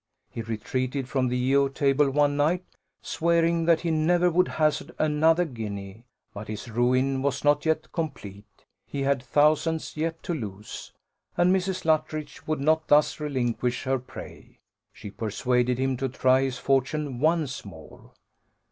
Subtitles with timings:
[0.31, 2.65] He retreated from the E O table one night,
[3.03, 6.05] swearing that he never would hazard another guinea.
[6.33, 10.91] But his ruin was not yet complete he had thousands yet to lose,
[11.37, 11.85] and Mrs.
[11.85, 14.57] Luttridge would not thus relinquish her prey.
[14.91, 18.13] She persuaded him to try his fortune once more.